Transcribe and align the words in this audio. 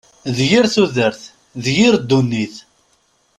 D 0.35 0.37
yir 0.49 0.65
tudert! 0.73 1.21
D 1.63 1.65
yir 1.77 1.95
ddunit! 2.01 2.55